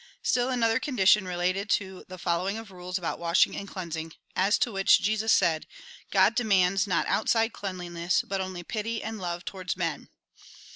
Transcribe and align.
Still 0.23 0.49
another 0.49 0.79
condition 0.79 1.27
related 1.27 1.69
to 1.77 2.05
the 2.07 2.17
following 2.17 2.57
of 2.57 2.71
rules 2.71 2.97
about 2.97 3.19
washing 3.19 3.55
and 3.55 3.67
cleansing; 3.67 4.13
as 4.35 4.57
to 4.57 4.71
which, 4.71 4.99
Jesus 4.99 5.31
said:" 5.31 5.67
God 6.11 6.33
demands, 6.33 6.87
not 6.87 7.05
outside 7.05 7.53
cleanliness, 7.53 8.23
but 8.23 8.41
only, 8.41 8.63
pity 8.63 9.03
and 9.03 9.19
love 9.19 9.45
towards 9.45 9.77
men." 9.77 10.09